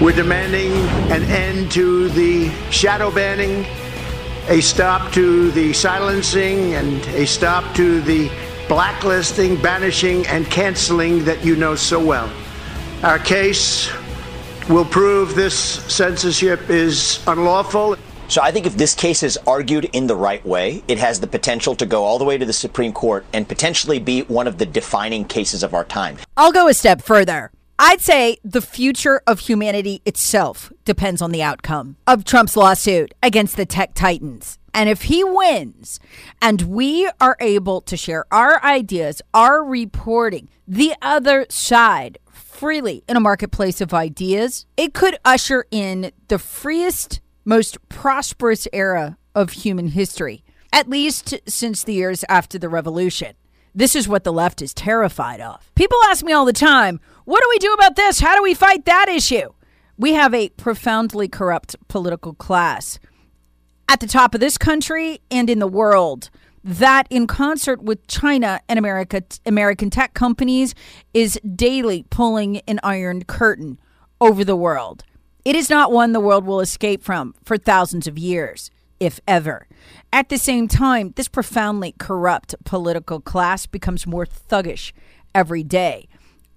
[0.00, 0.70] We're demanding
[1.10, 3.66] an end to the shadow banning,
[4.46, 8.30] a stop to the silencing, and a stop to the
[8.68, 12.32] blacklisting, banishing, and canceling that you know so well.
[13.02, 13.90] Our case
[14.68, 15.58] will prove this
[15.92, 17.96] censorship is unlawful.
[18.28, 21.26] So I think if this case is argued in the right way, it has the
[21.26, 24.58] potential to go all the way to the Supreme Court and potentially be one of
[24.58, 26.18] the defining cases of our time.
[26.36, 27.50] I'll go a step further.
[27.80, 33.56] I'd say the future of humanity itself depends on the outcome of Trump's lawsuit against
[33.56, 34.58] the tech titans.
[34.74, 36.00] And if he wins
[36.42, 43.16] and we are able to share our ideas, our reporting, the other side freely in
[43.16, 49.88] a marketplace of ideas, it could usher in the freest most prosperous era of human
[49.88, 53.36] history, at least since the years after the revolution.
[53.74, 55.70] This is what the left is terrified of.
[55.74, 58.20] People ask me all the time, what do we do about this?
[58.20, 59.50] How do we fight that issue?
[59.96, 62.98] We have a profoundly corrupt political class
[63.88, 66.30] at the top of this country and in the world
[66.64, 70.74] that in concert with China and America American tech companies
[71.14, 73.78] is daily pulling an iron curtain
[74.20, 75.04] over the world.
[75.44, 79.66] It is not one the world will escape from for thousands of years, if ever.
[80.12, 84.92] At the same time, this profoundly corrupt political class becomes more thuggish
[85.34, 86.08] every day,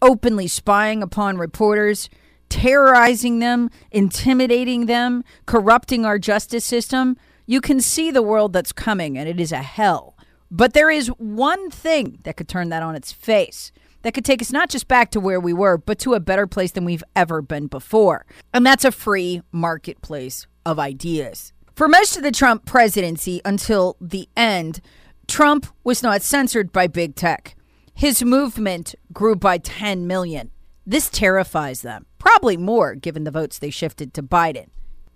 [0.02, 2.10] openly spying upon reporters,
[2.50, 7.18] terrorizing them, intimidating them, corrupting our justice system.
[7.46, 10.18] You can see the world that's coming, and it is a hell.
[10.50, 14.42] But there is one thing that could turn that on its face that could take
[14.42, 17.04] us not just back to where we were, but to a better place than we've
[17.16, 18.26] ever been before.
[18.54, 21.54] And that's a free marketplace of ideas.
[21.82, 24.82] For most of the Trump presidency until the end,
[25.28, 27.56] Trump was not censored by big tech.
[27.96, 30.52] His movement grew by 10 million.
[30.86, 34.68] This terrifies them, probably more given the votes they shifted to Biden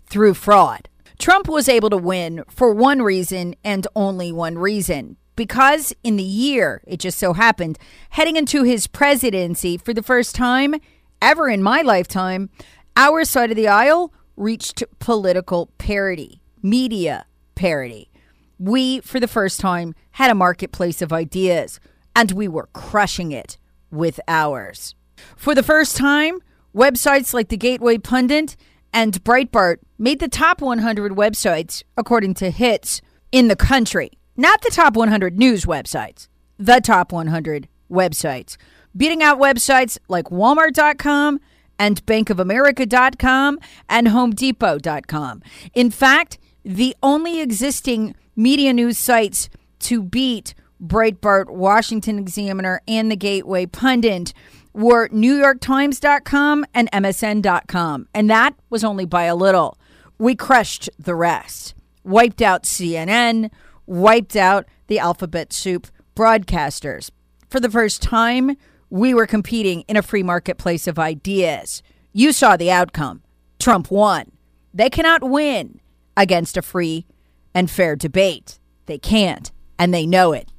[0.07, 0.89] through fraud.
[1.19, 6.23] Trump was able to win for one reason and only one reason because in the
[6.23, 7.77] year, it just so happened,
[8.09, 10.73] heading into his presidency for the first time
[11.21, 12.49] ever in my lifetime,
[12.97, 18.09] our side of the aisle reached political parity, media parity.
[18.57, 21.79] We, for the first time, had a marketplace of ideas,
[22.15, 23.57] and we were crushing it
[23.91, 24.95] with ours.
[25.35, 26.39] For the first time,
[26.75, 28.55] websites like the Gateway Pundit
[28.91, 33.01] and Breitbart made the top 100 websites, according to hits,
[33.31, 34.11] in the country.
[34.37, 36.27] Not the top 100 news websites,
[36.57, 38.57] the top 100 websites,
[38.95, 41.39] beating out websites like Walmart.com
[41.77, 43.59] and bankofamerica.com
[43.89, 45.43] and homedepot.com.
[45.73, 49.49] In fact, the only existing media news sites
[49.79, 54.33] to beat Breitbart, Washington Examiner, and the Gateway Pundit
[54.73, 59.77] were NewYorkTimes.com and MSN.com, and that was only by a little.
[60.17, 63.51] We crushed the rest, wiped out CNN,
[63.85, 67.11] wiped out the alphabet soup broadcasters.
[67.47, 68.57] For the first time,
[68.89, 71.83] we were competing in a free marketplace of ideas.
[72.11, 73.21] You saw the outcome.
[73.59, 74.31] Trump won.
[74.73, 75.79] They cannot win
[76.17, 77.05] against a free
[77.53, 78.59] and fair debate.
[78.85, 80.51] They can't, and they know it.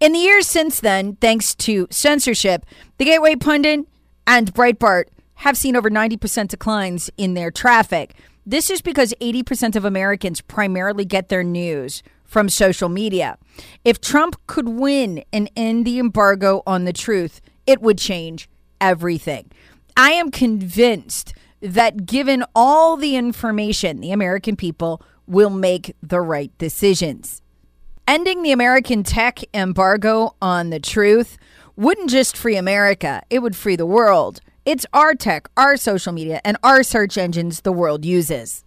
[0.00, 2.66] In the years since then, thanks to censorship,
[2.98, 3.86] the Gateway Pundit
[4.26, 5.04] and Breitbart
[5.36, 8.14] have seen over 90% declines in their traffic.
[8.44, 13.38] This is because 80% of Americans primarily get their news from social media.
[13.84, 18.48] If Trump could win and end the embargo on the truth, it would change
[18.80, 19.50] everything.
[19.96, 26.50] I am convinced that given all the information, the American people will make the right
[26.58, 27.40] decisions.
[28.06, 31.38] Ending the American tech embargo on the truth
[31.76, 34.40] wouldn't just free America, it would free the world.
[34.64, 38.64] It's our tech, our social media, and our search engines the world uses.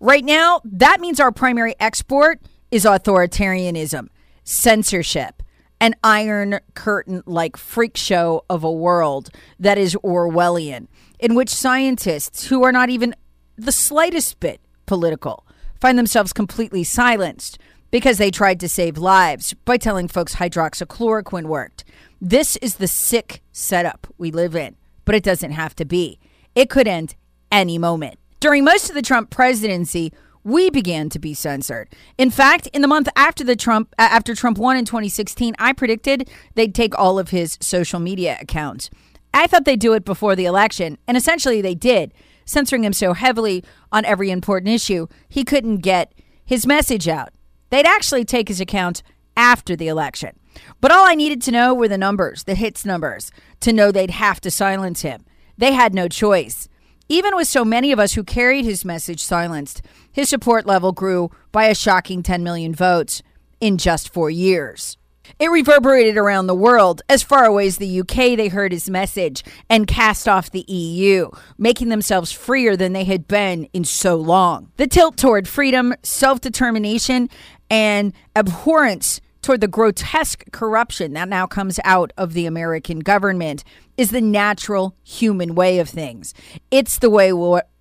[0.00, 2.40] Right now, that means our primary export
[2.70, 4.08] is authoritarianism,
[4.44, 5.39] censorship,
[5.80, 10.86] an iron curtain like freak show of a world that is Orwellian,
[11.18, 13.14] in which scientists who are not even
[13.56, 15.46] the slightest bit political
[15.80, 17.58] find themselves completely silenced
[17.90, 21.84] because they tried to save lives by telling folks hydroxychloroquine worked.
[22.20, 26.18] This is the sick setup we live in, but it doesn't have to be.
[26.54, 27.16] It could end
[27.50, 28.18] any moment.
[28.38, 30.12] During most of the Trump presidency,
[30.44, 31.88] we began to be censored.
[32.16, 35.72] In fact, in the month after the Trump uh, after Trump won in 2016, I
[35.72, 38.90] predicted they'd take all of his social media accounts.
[39.32, 42.12] I thought they'd do it before the election, and essentially they did,
[42.44, 46.12] censoring him so heavily on every important issue, he couldn't get
[46.44, 47.30] his message out.
[47.70, 49.02] They'd actually take his account
[49.36, 50.36] after the election.
[50.80, 54.10] But all I needed to know were the numbers, the hits numbers, to know they'd
[54.10, 55.24] have to silence him.
[55.56, 56.68] They had no choice.
[57.10, 61.28] Even with so many of us who carried his message silenced, his support level grew
[61.50, 63.20] by a shocking 10 million votes
[63.60, 64.96] in just four years.
[65.40, 67.02] It reverberated around the world.
[67.08, 71.30] As far away as the UK, they heard his message and cast off the EU,
[71.58, 74.70] making themselves freer than they had been in so long.
[74.76, 77.28] The tilt toward freedom, self determination,
[77.68, 83.64] and abhorrence toward the grotesque corruption that now comes out of the American government
[83.96, 86.34] is the natural human way of things.
[86.70, 87.28] It's the way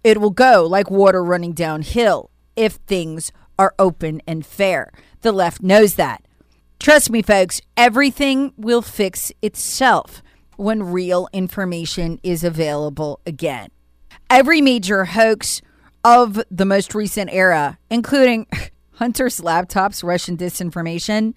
[0.03, 4.91] it will go, like water running downhill, if things are open and fair.
[5.21, 6.23] The left knows that.
[6.79, 10.23] Trust me, folks, everything will fix itself
[10.55, 13.69] when real information is available again.
[14.29, 15.61] Every major hoax
[16.03, 18.47] of the most recent era, including
[18.99, 21.33] Hunter's laptop's Russian disinformation,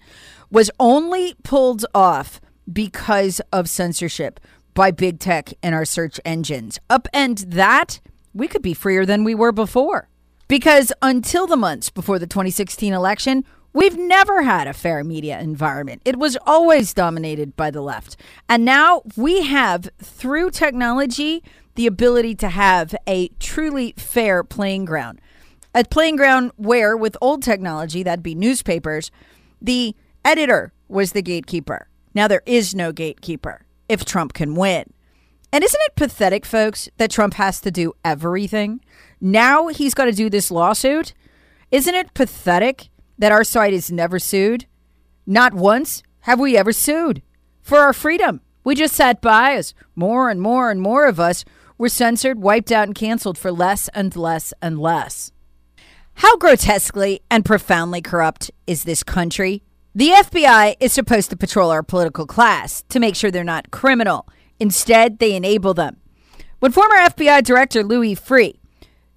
[0.51, 4.41] was only pulled off because of censorship
[4.73, 6.77] by big tech and our search engines.
[6.89, 8.01] Upend that,
[8.33, 10.09] we could be freer than we were before.
[10.49, 13.43] Because until the months before the 2016 election,
[13.75, 16.03] We've never had a fair media environment.
[16.05, 18.15] It was always dominated by the left.
[18.47, 21.43] And now we have, through technology,
[21.73, 25.21] the ability to have a truly fair playing ground.
[25.75, 29.09] A playing ground where, with old technology, that'd be newspapers,
[29.61, 31.87] the editor was the gatekeeper.
[32.13, 34.93] Now there is no gatekeeper if Trump can win.
[35.51, 38.81] And isn't it pathetic, folks, that Trump has to do everything?
[39.19, 41.13] Now he's got to do this lawsuit.
[41.71, 44.65] Isn't it pathetic that our site is never sued?
[45.25, 47.21] Not once have we ever sued
[47.61, 48.41] for our freedom.
[48.63, 51.43] We just sat by as more and more and more of us
[51.77, 55.32] were censored, wiped out, and canceled for less and less and less.
[56.15, 59.63] How grotesquely and profoundly corrupt is this country?
[59.95, 64.27] The FBI is supposed to patrol our political class to make sure they're not criminal.
[64.59, 65.97] Instead, they enable them.
[66.59, 68.57] When former FBI Director Louis Freeh,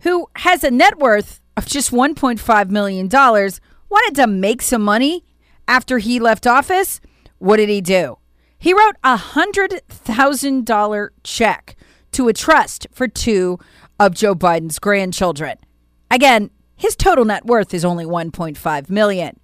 [0.01, 5.25] who has a net worth of just $1.5 million, wanted to make some money
[5.69, 7.01] after he left office,
[7.39, 8.19] what did he do?
[8.59, 11.77] He wrote a $100,000 check
[12.13, 13.59] to a trust for two
[14.01, 15.59] of Joe Biden's grandchildren.
[16.11, 19.41] Again, his total net worth is only 1.5 million.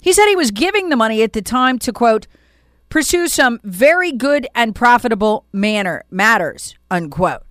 [0.00, 2.26] He said he was giving the money at the time to quote
[2.88, 7.42] pursue some very good and profitable manner matters unquote.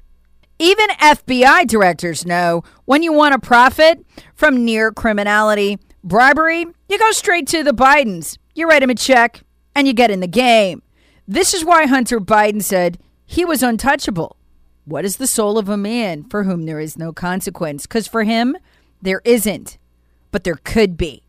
[0.60, 4.04] Even FBI directors know when you want to profit
[4.34, 8.38] from near criminality, Bribery, you go straight to the Bidens.
[8.56, 9.42] You write him a check
[9.76, 10.82] and you get in the game.
[11.28, 14.38] This is why Hunter Biden said he was untouchable.
[14.86, 17.86] What is the soul of a man for whom there is no consequence?
[17.86, 18.58] Because for him,
[19.02, 19.78] there isn't,
[20.32, 21.24] but there could be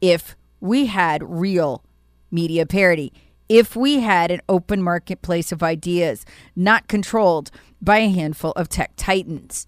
[0.00, 1.84] if we had real
[2.30, 3.12] media parity,
[3.48, 6.24] if we had an open marketplace of ideas
[6.54, 7.50] not controlled
[7.80, 9.66] by a handful of tech titans.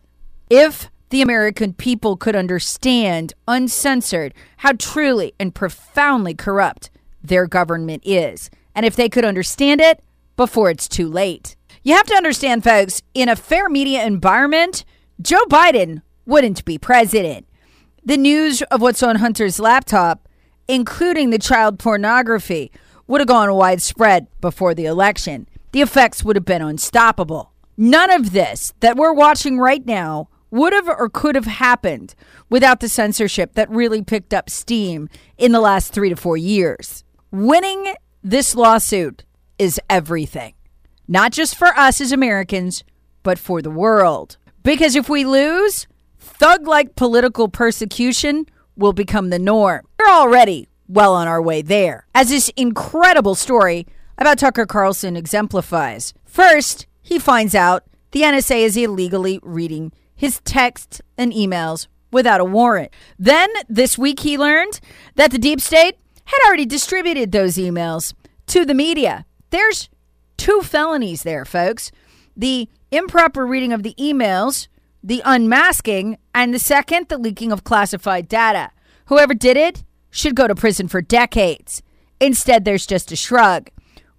[0.49, 6.91] If the American people could understand, uncensored, how truly and profoundly corrupt
[7.23, 8.51] their government is.
[8.75, 10.03] And if they could understand it
[10.37, 11.57] before it's too late.
[11.83, 14.85] You have to understand, folks, in a fair media environment,
[15.21, 17.45] Joe Biden wouldn't be president.
[18.05, 20.29] The news of what's on Hunter's laptop,
[20.69, 22.71] including the child pornography,
[23.09, 25.49] would have gone widespread before the election.
[25.73, 27.53] The effects would have been unstoppable.
[27.77, 32.15] None of this that we're watching right now would have or could have happened
[32.49, 37.03] without the censorship that really picked up steam in the last three to four years.
[37.33, 39.25] Winning this lawsuit
[39.59, 40.55] is everything,
[41.09, 42.85] not just for us as Americans,
[43.25, 44.37] but for the world.
[44.63, 45.89] Because if we lose,
[46.41, 49.87] thug like political persecution will become the norm.
[49.99, 56.15] We're already well on our way there, as this incredible story about Tucker Carlson exemplifies.
[56.25, 62.45] First, he finds out the NSA is illegally reading his texts and emails without a
[62.47, 62.91] warrant.
[63.19, 64.81] Then this week he learned
[65.17, 68.15] that the deep state had already distributed those emails
[68.47, 69.27] to the media.
[69.51, 69.91] There's
[70.39, 71.93] two felonies there, folks.
[72.35, 74.69] The improper reading of the emails,
[75.03, 78.71] the unmasking, and the second, the leaking of classified data.
[79.07, 81.83] Whoever did it should go to prison for decades.
[82.21, 83.71] Instead, there's just a shrug.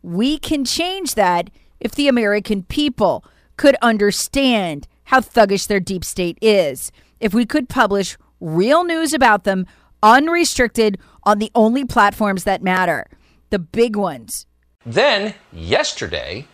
[0.01, 3.23] We can change that if the American people
[3.57, 6.91] could understand how thuggish their deep state is.
[7.19, 9.67] If we could publish real news about them
[10.01, 13.07] unrestricted on the only platforms that matter,
[13.51, 14.47] the big ones.
[14.83, 16.47] Then, yesterday,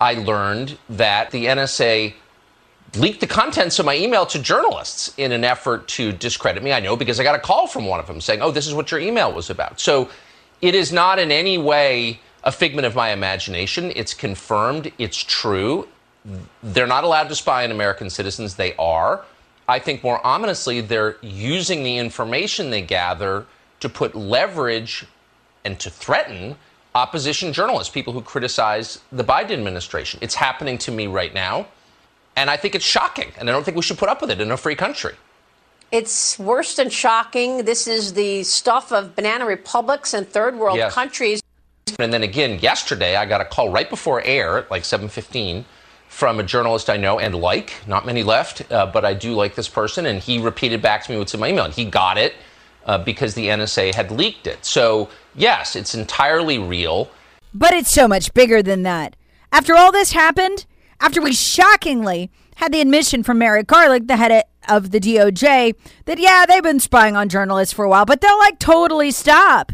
[0.00, 2.14] I learned that the NSA
[2.96, 6.72] leaked the contents of my email to journalists in an effort to discredit me.
[6.72, 8.74] I know because I got a call from one of them saying, oh, this is
[8.74, 9.80] what your email was about.
[9.80, 10.08] So
[10.60, 13.92] it is not in any way a figment of my imagination.
[13.96, 15.88] It's confirmed, it's true.
[16.62, 18.54] they're not allowed to spy on American citizens.
[18.54, 19.24] They are.
[19.68, 23.46] I think more ominously, they're using the information they gather
[23.80, 25.06] to put leverage
[25.64, 26.56] and to threaten
[26.94, 30.18] opposition journalists, people who criticize the Biden administration.
[30.22, 31.66] It's happening to me right now.
[32.36, 33.32] And I think it's shocking.
[33.38, 35.14] And I don't think we should put up with it in a free country.
[35.92, 37.64] It's worse than shocking.
[37.64, 40.92] This is the stuff of banana republics and third world yes.
[40.92, 41.40] countries.
[41.98, 45.64] And then again, yesterday, I got a call right before air at like 715
[46.08, 47.74] from a journalist I know and like.
[47.86, 50.06] Not many left, uh, but I do like this person.
[50.06, 51.64] And he repeated back to me what's in my email.
[51.64, 52.34] And he got it
[52.86, 54.64] uh, because the NSA had leaked it.
[54.64, 57.10] So, yes, it's entirely real.
[57.52, 59.14] But it's so much bigger than that.
[59.52, 60.66] After all this happened,
[61.04, 65.74] after we shockingly had the admission from Merrick Garland, the head of the DOJ,
[66.06, 69.70] that yeah, they've been spying on journalists for a while, but they'll like totally stop.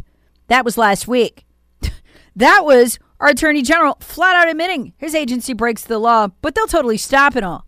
[0.49, 1.47] That was last week.
[2.35, 6.67] that was our Attorney General flat out admitting his agency breaks the law, but they'll
[6.67, 7.65] totally stop it all.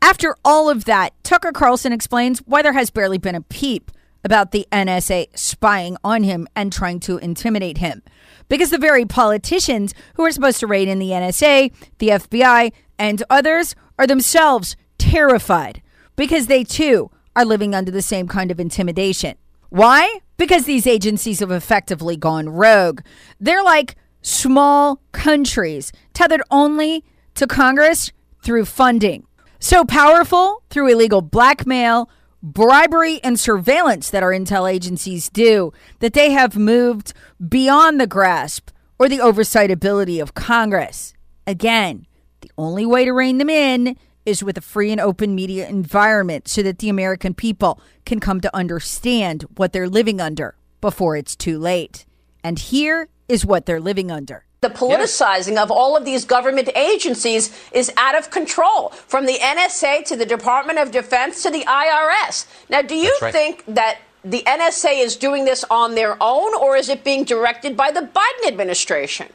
[0.00, 3.90] After all of that, Tucker Carlson explains why there has barely been a peep
[4.24, 8.02] about the NSA spying on him and trying to intimidate him.
[8.48, 13.20] Because the very politicians who are supposed to rein in the NSA, the FBI, and
[13.28, 15.82] others are themselves terrified
[16.14, 19.36] because they too are living under the same kind of intimidation.
[19.70, 20.20] Why?
[20.36, 23.00] Because these agencies have effectively gone rogue.
[23.40, 27.04] They're like small countries tethered only
[27.34, 29.26] to Congress through funding.
[29.58, 32.08] So powerful through illegal blackmail,
[32.40, 37.14] bribery and surveillance that our intel agencies do that they have moved
[37.48, 41.14] beyond the grasp or the oversight ability of Congress.
[41.48, 42.06] Again,
[42.42, 46.46] the only way to rein them in is with a free and open media environment
[46.46, 51.34] so that the American people can come to understand what they're living under before it's
[51.34, 52.04] too late.
[52.44, 54.44] And here is what they're living under.
[54.60, 55.64] The politicizing yes.
[55.64, 60.26] of all of these government agencies is out of control, from the NSA to the
[60.26, 62.46] Department of Defense to the IRS.
[62.70, 63.32] Now, do you right.
[63.32, 67.76] think that the NSA is doing this on their own, or is it being directed
[67.76, 69.26] by the Biden administration?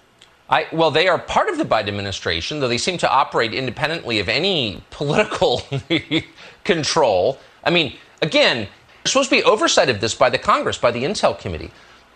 [0.50, 4.20] I, well, they are part of the Biden administration, though they seem to operate independently
[4.20, 5.62] of any political
[6.64, 7.40] control.
[7.64, 8.68] I mean, again,
[9.04, 11.72] there's supposed to be oversight of this by the Congress, by the Intel Committee.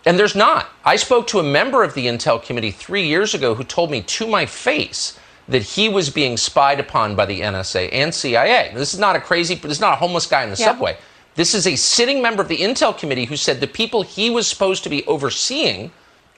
[0.06, 0.68] And there's not.
[0.84, 4.02] I spoke to a member of the Intel Committee three years ago who told me
[4.02, 8.72] to my face that he was being spied upon by the NSA and CIA.
[8.74, 10.66] This is not a crazy, this is not a homeless guy in the yeah.
[10.66, 10.96] subway.
[11.34, 14.46] This is a sitting member of the Intel Committee who said the people he was
[14.46, 15.90] supposed to be overseeing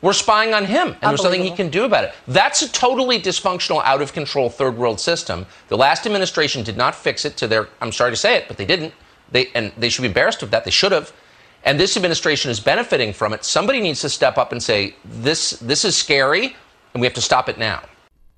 [0.04, 2.14] were spying on him, and there's nothing he can do about it.
[2.28, 5.46] That's a totally dysfunctional, out of control third world system.
[5.68, 7.68] The last administration did not fix it to their.
[7.80, 8.94] I'm sorry to say it, but they didn't.
[9.32, 10.64] They and they should be embarrassed of that.
[10.64, 11.12] They should have
[11.64, 13.42] and this administration is benefiting from it.
[13.44, 16.56] Somebody needs to step up and say, this, this is scary,
[16.92, 17.82] and we have to stop it now.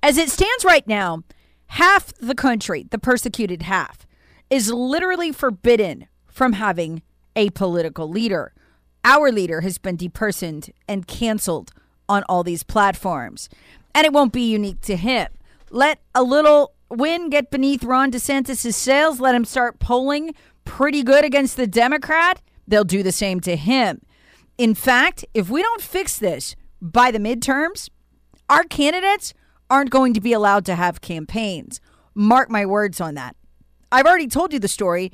[0.01, 1.23] As it stands right now,
[1.67, 4.07] half the country, the persecuted half,
[4.49, 7.01] is literally forbidden from having
[7.35, 8.53] a political leader.
[9.07, 11.71] Our leader has been depersoned and canceled
[12.09, 13.47] on all these platforms.
[13.95, 15.29] And it won't be unique to him.
[15.69, 20.35] Let a little win get beneath Ron DeSantis' sails, let him start polling
[20.65, 24.01] pretty good against the Democrat they'll do the same to him.
[24.57, 27.89] In fact, if we don't fix this by the midterms,
[28.49, 29.33] our candidates
[29.69, 31.79] aren't going to be allowed to have campaigns.
[32.13, 33.37] Mark my words on that.
[33.89, 35.13] I've already told you the story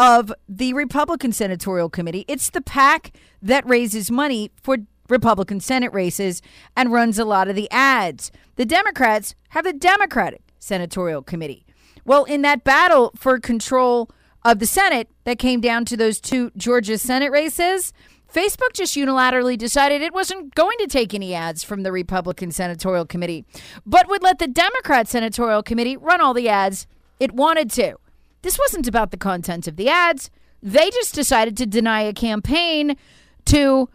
[0.00, 2.24] of the Republican Senatorial Committee.
[2.26, 4.78] It's the PAC that raises money for
[5.10, 6.40] Republican Senate races
[6.74, 8.32] and runs a lot of the ads.
[8.56, 11.66] The Democrats have the Democratic Senatorial Committee.
[12.06, 14.08] Well, in that battle for control
[14.42, 17.92] of the Senate that came down to those two Georgia Senate races,
[18.32, 23.04] Facebook just unilaterally decided it wasn't going to take any ads from the Republican Senatorial
[23.04, 23.44] Committee,
[23.84, 26.86] but would let the Democrat Senatorial Committee run all the ads
[27.18, 27.98] it wanted to.
[28.42, 30.30] This wasn't about the content of the ads.
[30.62, 32.96] They just decided to deny a campaign
[33.46, 33.88] to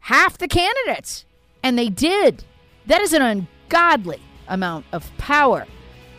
[0.00, 1.24] half the candidates.
[1.62, 2.44] And they did.
[2.86, 5.66] That is an ungodly amount of power.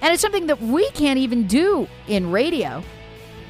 [0.01, 2.83] And it's something that we can't even do in radio.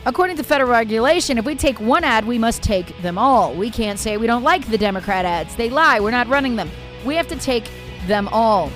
[0.06, 3.54] According to federal regulation, if we take one ad, we must take them all.
[3.54, 5.56] We can't say we don't like the Democrat ads.
[5.56, 6.00] They lie.
[6.00, 6.72] We're not running them.
[7.06, 7.70] We have to take
[8.08, 8.72] them all.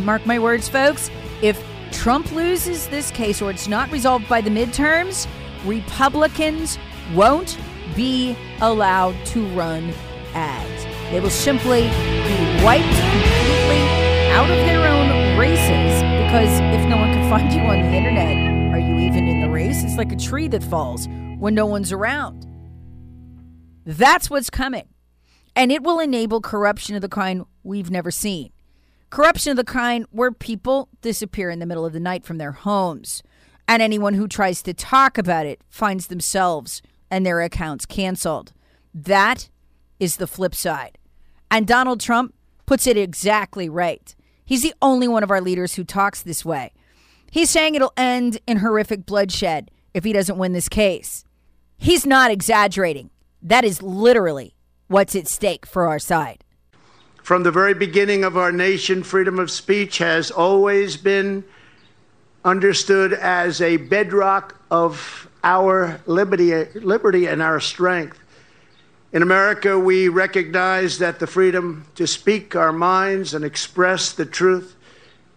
[0.00, 1.10] Mark my words, folks.
[1.42, 5.26] If Trump loses this case or it's not resolved by the midterms,
[5.64, 6.78] Republicans
[7.14, 7.58] won't
[7.94, 9.92] be allowed to run
[10.34, 10.84] ads.
[11.10, 13.82] They will simply be wiped completely
[14.30, 18.36] out of their own races because if no one can find you on the internet,
[18.72, 19.82] are you even in the race.
[19.82, 22.46] It's like a tree that falls when no one's around.
[23.84, 24.88] That's what's coming.
[25.56, 28.52] And it will enable corruption of the kind we've never seen.
[29.10, 32.52] Corruption of the kind where people disappear in the middle of the night from their
[32.52, 33.24] homes,
[33.66, 38.52] and anyone who tries to talk about it finds themselves and their accounts canceled.
[38.94, 39.48] That
[39.98, 40.96] is the flip side.
[41.50, 42.34] And Donald Trump
[42.66, 44.14] puts it exactly right.
[44.44, 46.72] He's the only one of our leaders who talks this way.
[47.32, 51.24] He's saying it'll end in horrific bloodshed if he doesn't win this case.
[51.76, 53.10] He's not exaggerating.
[53.42, 54.54] That is literally
[54.86, 56.44] what's at stake for our side.
[57.30, 61.44] From the very beginning of our nation, freedom of speech has always been
[62.44, 68.18] understood as a bedrock of our liberty, liberty and our strength.
[69.12, 74.74] In America, we recognize that the freedom to speak our minds and express the truth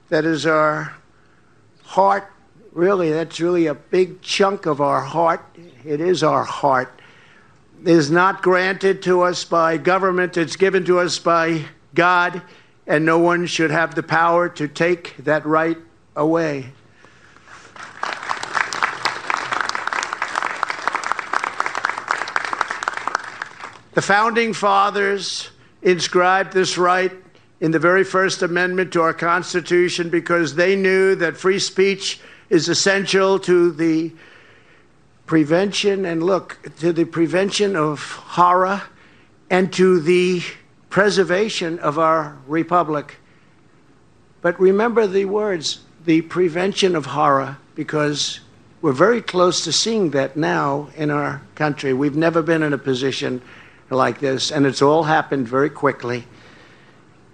[0.10, 0.96] that is our
[1.84, 2.34] heart,
[2.72, 5.46] really, that's really a big chunk of our heart.
[5.86, 7.02] It is our heart.
[7.86, 12.42] Is not granted to us by government, it's given to us by God,
[12.88, 15.78] and no one should have the power to take that right
[16.16, 16.72] away.
[23.94, 25.52] The founding fathers
[25.84, 27.12] inscribed this right
[27.62, 32.20] in the very first amendment to our Constitution because they knew that free speech
[32.50, 34.12] is essential to the
[35.28, 38.82] prevention and look to the prevention of horror
[39.50, 40.42] and to the
[40.94, 43.16] preservation of our republic.
[44.44, 48.42] But remember the words, the prevention of horror, because
[48.80, 51.94] we're very close to seeing that now in our country.
[51.94, 53.42] We've never been in a position
[53.90, 56.26] like this, and it's all happened very quickly.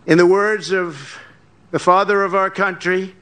[0.05, 1.19] In the words of
[1.71, 3.13] the father of our country,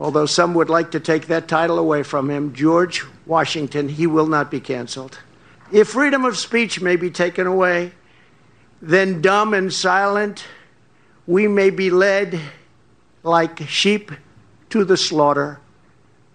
[0.00, 4.26] although some would like to take that title away from him, George Washington, he will
[4.26, 5.20] not be canceled.
[5.70, 7.92] If freedom of speech may be taken away,
[8.80, 10.44] then dumb and silent,
[11.26, 12.40] we may be led
[13.22, 14.12] like sheep
[14.70, 15.60] to the slaughter.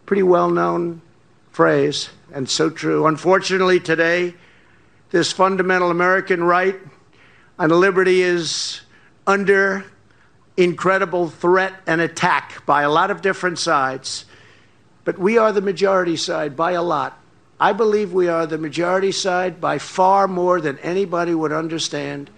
[0.05, 1.01] Pretty well known
[1.51, 3.05] phrase, and so true.
[3.05, 4.33] Unfortunately, today,
[5.11, 6.75] this fundamental American right
[7.57, 8.81] and liberty is
[9.25, 9.85] under
[10.57, 14.25] incredible threat and attack by a lot of different sides.
[15.05, 17.19] But we are the majority side by a lot.
[17.59, 22.29] I believe we are the majority side by far more than anybody would understand.